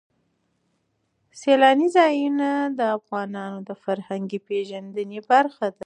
[1.39, 5.79] سیلاني ځایونه د افغانانو د فرهنګي پیژندنې برخه ده.